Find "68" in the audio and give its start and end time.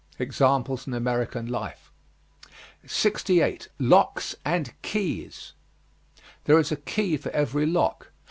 2.87-3.67